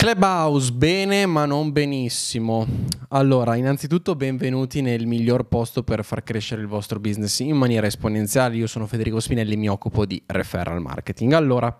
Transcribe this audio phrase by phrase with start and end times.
[0.00, 2.66] Clubhouse, bene ma non benissimo.
[3.08, 8.56] Allora, innanzitutto benvenuti nel miglior posto per far crescere il vostro business in maniera esponenziale.
[8.56, 11.34] Io sono Federico Spinelli e mi occupo di referral marketing.
[11.34, 11.76] Allora,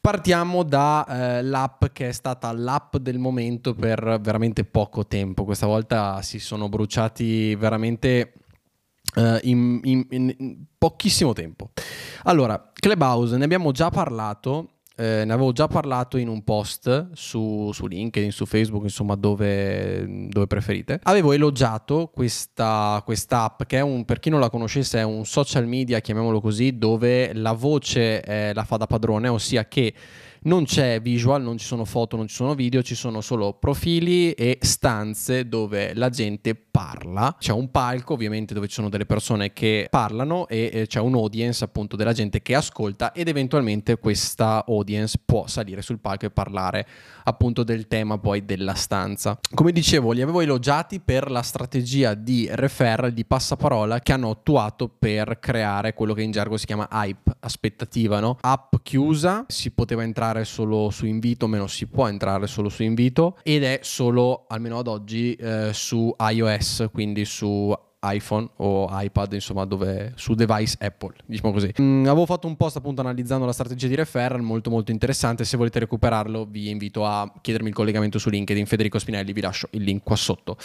[0.00, 5.42] partiamo dall'app eh, che è stata l'app del momento per veramente poco tempo.
[5.42, 8.34] Questa volta si sono bruciati veramente
[9.16, 11.70] Uh, in, in, in, pochissimo tempo.
[12.24, 17.70] Allora, Clubhouse, ne abbiamo già parlato eh, ne avevo già parlato in un post su,
[17.72, 21.00] su LinkedIn, su Facebook, insomma dove, dove preferite.
[21.02, 25.66] Avevo elogiato questa app che è un, per chi non la conoscesse, è un social
[25.66, 29.94] media, chiamiamolo così, dove la voce eh, la fa da padrone, ossia che
[30.44, 34.32] non c'è visual, non ci sono foto, non ci sono video, ci sono solo profili
[34.32, 37.36] e stanze dove la gente parla.
[37.38, 41.62] C'è un palco ovviamente dove ci sono delle persone che parlano e c'è un audience
[41.62, 46.84] appunto della gente che ascolta ed eventualmente questa audience può salire sul palco e parlare
[47.22, 49.38] appunto del tema poi della stanza.
[49.54, 54.88] Come dicevo, li avevo elogiati per la strategia di referral, di passaparola che hanno attuato
[54.88, 58.36] per creare quello che in gergo si chiama hype, aspettativa, no?
[58.40, 63.38] App chiusa, si poteva entrare solo su invito, meno si può entrare solo su invito
[63.44, 67.72] ed è solo, almeno ad oggi, eh, su iOS, quindi su
[68.04, 71.72] iPhone o iPad, insomma, dove su device Apple, diciamo così.
[71.80, 75.44] Mm, avevo fatto un post appunto analizzando la strategia di referral, molto molto interessante.
[75.44, 78.66] Se volete recuperarlo, vi invito a chiedermi il collegamento su LinkedIn.
[78.66, 80.56] Federico Spinelli, vi lascio il link qua sotto.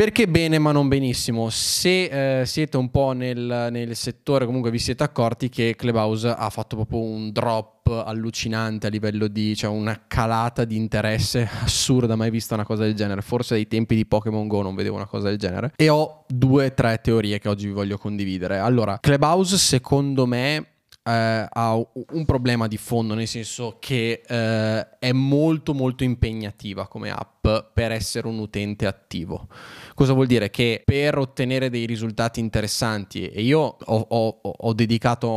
[0.00, 1.50] Perché bene ma non benissimo?
[1.50, 6.48] Se eh, siete un po' nel, nel, settore, comunque vi siete accorti che Clubhouse ha
[6.48, 12.30] fatto proprio un drop allucinante a livello di, cioè una calata di interesse assurda, mai
[12.30, 13.20] vista una cosa del genere.
[13.20, 15.72] Forse dai tempi di Pokémon Go non vedevo una cosa del genere.
[15.76, 18.56] E ho due o tre teorie che oggi vi voglio condividere.
[18.56, 20.68] Allora, Clubhouse secondo me
[21.10, 27.10] eh, ha un problema di fondo, nel senso che eh, è molto molto impegnativa come
[27.10, 29.48] app per essere un utente attivo.
[29.94, 30.50] Cosa vuol dire?
[30.50, 35.28] Che per ottenere dei risultati interessanti, e io ho, ho, ho dedicato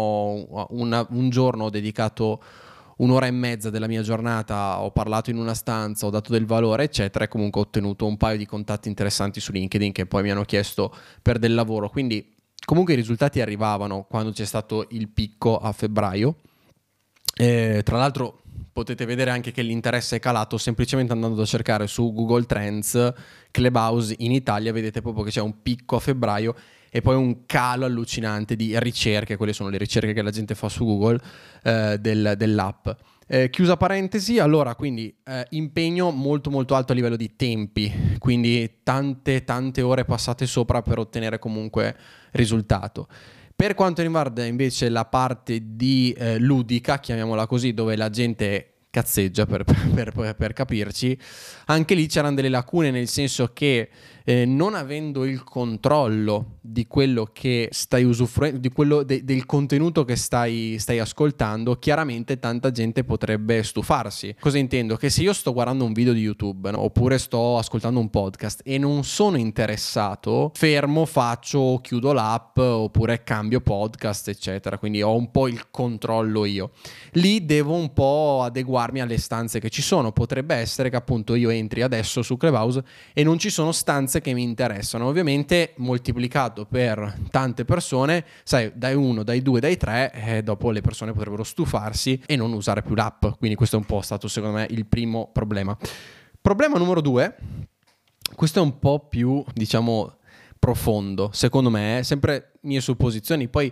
[0.69, 2.41] una, un giorno, ho dedicato
[2.97, 6.83] un'ora e mezza della mia giornata, ho parlato in una stanza, ho dato del valore,
[6.83, 10.31] eccetera, e comunque ho ottenuto un paio di contatti interessanti su LinkedIn che poi mi
[10.31, 11.89] hanno chiesto per del lavoro.
[11.89, 12.32] Quindi
[12.65, 16.35] Comunque i risultati arrivavano quando c'è stato il picco a febbraio.
[17.35, 18.41] Eh, tra l'altro
[18.71, 23.13] potete vedere anche che l'interesse è calato semplicemente andando a cercare su Google Trends
[23.51, 26.55] Clubhouse in Italia, vedete proprio che c'è un picco a febbraio
[26.89, 30.69] e poi un calo allucinante di ricerche, quelle sono le ricerche che la gente fa
[30.69, 31.19] su Google
[31.63, 32.87] eh, del, dell'app.
[33.25, 38.79] Eh, chiusa parentesi, allora quindi eh, impegno molto molto alto a livello di tempi, quindi
[38.83, 41.95] tante tante ore passate sopra per ottenere comunque
[42.31, 43.07] risultato.
[43.55, 49.47] Per quanto riguarda invece la parte di eh, ludica, chiamiamola così, dove la gente cazzeggia
[49.47, 51.17] per, per, per, capirci,
[51.65, 53.89] anche lì c'erano delle lacune nel senso che
[54.23, 60.05] eh, non avendo il controllo di quello che stai usufruendo, di quello de- del contenuto
[60.05, 64.35] che stai, stai, ascoltando, chiaramente tanta gente potrebbe stufarsi.
[64.39, 64.95] Cosa intendo?
[64.95, 66.81] Che se io sto guardando un video di YouTube no?
[66.81, 73.59] oppure sto ascoltando un podcast e non sono interessato, fermo, faccio, chiudo l'app oppure cambio
[73.59, 74.77] podcast, eccetera.
[74.77, 76.71] Quindi ho un po' il controllo io.
[77.13, 80.11] Lì devo un po' adeguarmi alle stanze che ci sono.
[80.11, 82.83] Potrebbe essere che appunto io entri adesso su Clubhouse
[83.13, 85.05] e non ci sono stanze che mi interessano.
[85.05, 90.81] Ovviamente moltiplicato per tante persone, sai, dai uno, dai due, dai tre, eh, dopo le
[90.81, 93.25] persone potrebbero stufarsi e non usare più l'app.
[93.37, 95.77] Quindi questo è un po' stato secondo me il primo problema.
[96.41, 97.35] Problema numero due,
[98.35, 100.17] questo è un po' più, diciamo,
[100.63, 103.49] profondo, secondo me, eh, sempre mie supposizioni.
[103.49, 103.69] Poi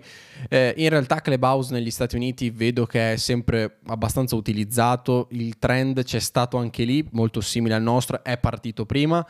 [0.50, 6.03] eh, in realtà Clubhouse negli Stati Uniti vedo che è sempre abbastanza utilizzato, il trend
[6.03, 9.25] c'è stato anche lì, molto simile al nostro, è partito prima.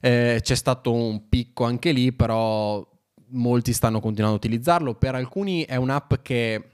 [0.00, 2.84] Eh, c'è stato un picco anche lì, però
[3.28, 4.94] molti stanno continuando a utilizzarlo.
[4.94, 6.68] Per alcuni è un'app che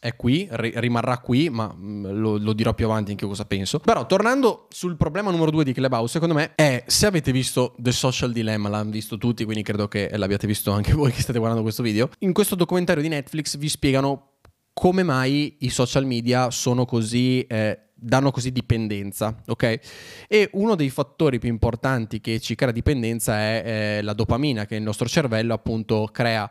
[0.00, 3.78] è qui, ri- rimarrà qui, ma mm, lo, lo, dirò più avanti anche cosa penso.
[3.78, 7.92] Però tornando sul problema numero due di Clubhouse, secondo me è, se avete visto The
[7.92, 11.64] Social Dilemma, l'hanno visto tutti, quindi credo che l'abbiate visto anche voi che state guardando
[11.64, 14.32] questo video, in questo documentario di Netflix vi spiegano
[14.72, 17.42] come mai i social media sono così...
[17.42, 19.80] Eh, danno così dipendenza, ok?
[20.28, 23.62] E uno dei fattori più importanti che ci crea dipendenza è
[23.98, 26.48] eh, la dopamina che il nostro cervello appunto crea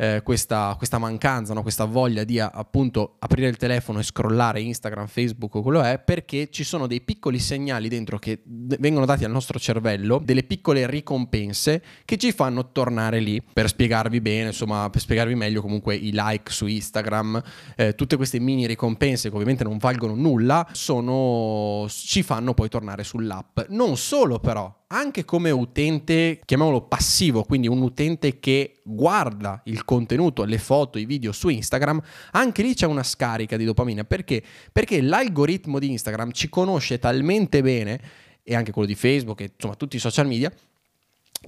[0.00, 1.60] eh, questa, questa, mancanza, no?
[1.60, 6.48] questa voglia di appunto aprire il telefono e scrollare Instagram, Facebook o quello è, perché
[6.50, 11.82] ci sono dei piccoli segnali dentro che vengono dati al nostro cervello, delle piccole ricompense
[12.06, 13.42] che ci fanno tornare lì.
[13.52, 17.42] Per spiegarvi bene, insomma, per spiegarvi meglio comunque i like su Instagram,
[17.76, 23.04] eh, tutte queste mini ricompense che ovviamente non valgono nulla, sono, ci fanno poi tornare
[23.04, 23.60] sull'app.
[23.68, 30.44] Non solo però, anche come utente, chiamiamolo passivo, quindi un utente che guarda il contenuto,
[30.44, 32.02] le foto, i video su Instagram,
[32.32, 34.02] anche lì c'è una scarica di dopamina.
[34.02, 34.42] Perché?
[34.72, 38.00] Perché l'algoritmo di Instagram ci conosce talmente bene,
[38.42, 40.52] e anche quello di Facebook, e insomma tutti i social media,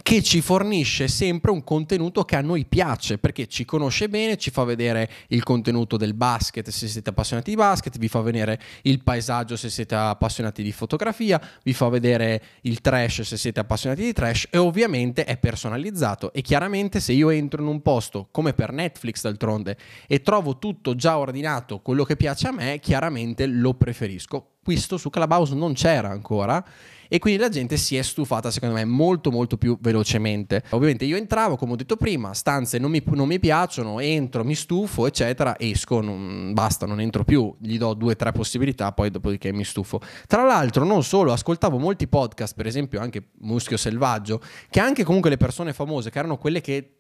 [0.00, 4.50] che ci fornisce sempre un contenuto che a noi piace perché ci conosce bene, ci
[4.50, 9.03] fa vedere il contenuto del basket se siete appassionati di basket, vi fa vedere il
[9.03, 14.12] paesaggio se siete appassionati di fotografia, vi fa vedere il trash se siete appassionati di
[14.15, 18.73] trash e ovviamente è personalizzato e chiaramente se io entro in un posto come per
[18.73, 24.53] Netflix d'altronde e trovo tutto già ordinato, quello che piace a me, chiaramente lo preferisco.
[24.62, 26.65] Questo su Clubhouse non c'era ancora
[27.12, 30.62] e quindi la gente si è stufata secondo me molto molto più velocemente.
[30.70, 34.55] Ovviamente io entravo, come ho detto prima, stanze non mi, non mi piacciono, entro, mi
[34.55, 39.11] stufo, eccetera, esco, non, basta, non entro più, gli do due o tre possibilità, poi
[39.11, 40.00] dopodiché mi stufo.
[40.26, 45.29] Tra l'altro non solo, ascoltavo molti podcast, per esempio anche Muschio Selvaggio, che anche comunque
[45.29, 46.94] le persone famose, che erano quelle che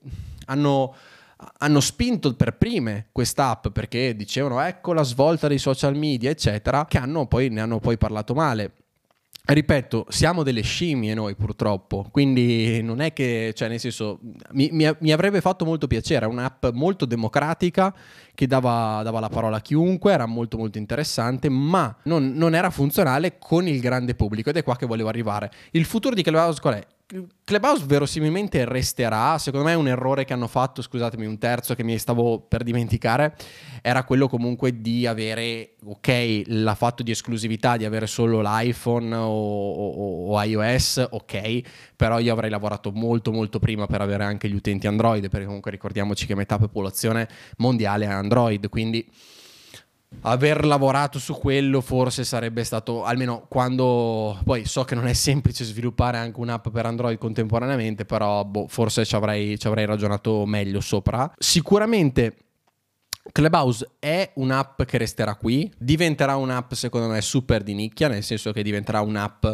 [0.44, 0.94] hanno
[1.58, 6.98] hanno spinto per prime quest'app perché dicevano ecco la svolta dei social media eccetera che
[6.98, 8.81] hanno poi, ne hanno poi parlato male
[9.44, 14.20] Ripeto, siamo delle scimmie noi purtroppo, quindi non è che, cioè nel senso,
[14.52, 17.92] mi, mi, mi avrebbe fatto molto piacere, è un'app molto democratica
[18.34, 22.70] che dava, dava, la parola a chiunque, era molto molto interessante, ma non, non era
[22.70, 25.50] funzionale con il grande pubblico ed è qua che volevo arrivare.
[25.72, 26.86] Il futuro di Clubhouse qual è?
[27.44, 31.98] Clubhouse verosimilmente resterà, secondo me un errore che hanno fatto, scusatemi, un terzo che mi
[31.98, 33.36] stavo per dimenticare,
[33.82, 39.28] era quello comunque di avere, ok, l'ha fatto di esclusività, di avere solo l'iPhone o,
[39.28, 41.60] o, o, iOS, ok,
[41.96, 45.70] però io avrei lavorato molto molto prima per avere anche gli utenti Android, perché comunque
[45.70, 47.28] ricordiamoci che metà popolazione
[47.58, 49.06] mondiale è Android, quindi
[50.20, 55.64] aver lavorato su quello forse sarebbe stato almeno quando poi so che non è semplice
[55.64, 60.80] sviluppare anche un'app per Android contemporaneamente però boh, forse ci avrei, ci avrei ragionato meglio
[60.80, 62.36] sopra sicuramente
[63.30, 68.52] Clubhouse è un'app che resterà qui diventerà un'app secondo me super di nicchia nel senso
[68.52, 69.46] che diventerà un'app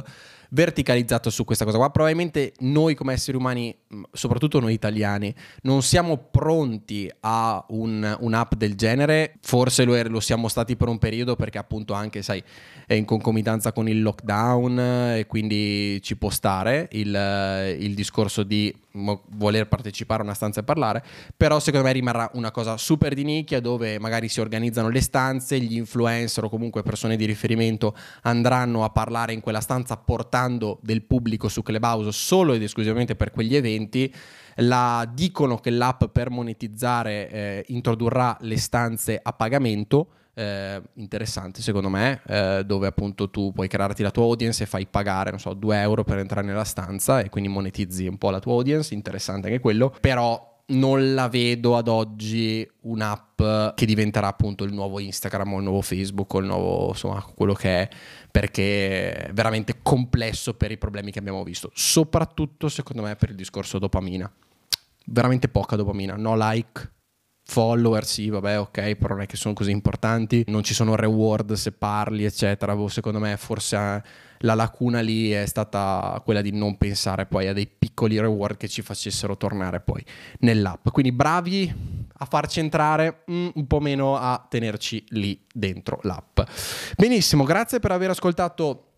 [0.51, 1.91] verticalizzato su questa cosa qua.
[1.91, 3.77] Probabilmente noi come esseri umani,
[4.13, 10.21] soprattutto noi italiani, non siamo pronti a un, un'app del genere, forse lo, er- lo,
[10.21, 12.43] siamo stati per un periodo perché appunto anche, sai,
[12.87, 14.79] è in concomitanza con il lockdown
[15.17, 20.65] e quindi ci può stare il, il discorso di voler partecipare a una stanza e
[20.65, 21.05] parlare,
[21.37, 25.61] però secondo me rimarrà una cosa super di nicchia dove magari si organizzano le stanze,
[25.61, 31.03] gli influencer o comunque persone di riferimento andranno a parlare in quella stanza portando del
[31.03, 33.78] pubblico su Clubhouse solo ed esclusivamente per quegli eventi.
[34.61, 40.09] La, dicono che l'app per monetizzare eh, introdurrà le stanze a pagamento
[40.39, 44.87] eh, interessante secondo me, eh, dove appunto tu puoi crearti la tua audience e fai
[44.87, 48.39] pagare, non so, 2 euro per entrare nella stanza e quindi monetizzi un po' la
[48.39, 53.43] tua audience, interessante anche quello, però non la vedo ad oggi un'app
[53.75, 57.55] che diventerà appunto il nuovo Instagram o il nuovo Facebook o il nuovo, insomma, quello
[57.55, 57.89] che è,
[58.31, 63.37] perché è veramente complesso per i problemi che abbiamo visto, soprattutto secondo me per il
[63.37, 64.31] discorso dopamina.
[65.07, 66.91] Veramente poca dopamina, no like,
[67.51, 71.55] follower, sì, vabbè, ok, però non è che sono così importanti, non ci sono reward
[71.55, 72.77] se parli, eccetera.
[72.77, 74.03] Boh, secondo me forse eh,
[74.41, 78.69] la lacuna lì è stata quella di non pensare poi a dei piccoli reward che
[78.69, 80.05] ci facessero tornare poi
[80.41, 80.89] nell'app.
[80.91, 81.75] Quindi bravi
[82.19, 86.41] a farci entrare, mm, un po' meno a tenerci lì dentro l'app.
[86.97, 88.89] Benissimo, grazie per aver ascoltato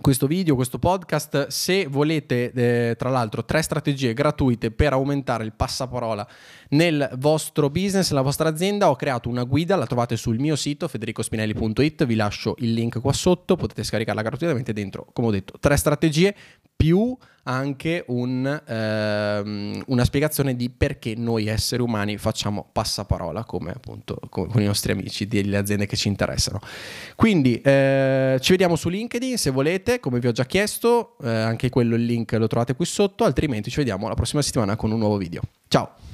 [0.00, 1.48] questo video, questo podcast.
[1.48, 6.26] Se volete, eh, tra l'altro, tre strategie gratuite per aumentare il passaparola
[6.70, 10.88] nel vostro business, nella vostra azienda, ho creato una guida, la trovate sul mio sito
[10.88, 15.76] federicospinelli.it, vi lascio il link qua sotto, potete scaricarla gratuitamente dentro, come ho detto, tre
[15.76, 16.34] strategie
[16.76, 24.18] più anche un, ehm, una spiegazione di perché noi esseri umani facciamo passaparola come appunto
[24.28, 26.60] come con i nostri amici delle aziende che ci interessano.
[27.16, 31.68] Quindi eh, ci vediamo su LinkedIn se volete, come vi ho già chiesto, eh, anche
[31.68, 34.98] quello il link lo trovate qui sotto, altrimenti ci vediamo la prossima settimana con un
[34.98, 35.42] nuovo video.
[35.68, 36.09] Ciao!